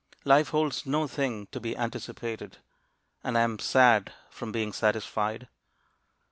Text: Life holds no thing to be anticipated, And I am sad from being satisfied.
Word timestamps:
Life 0.25 0.49
holds 0.49 0.87
no 0.87 1.05
thing 1.05 1.45
to 1.51 1.59
be 1.59 1.77
anticipated, 1.77 2.57
And 3.23 3.37
I 3.37 3.41
am 3.41 3.59
sad 3.59 4.11
from 4.31 4.51
being 4.51 4.73
satisfied. 4.73 5.47